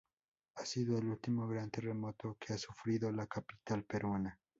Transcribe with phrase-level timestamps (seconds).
[0.55, 4.35] Ha sido el último gran terremoto que ha sufrido la capital peruana.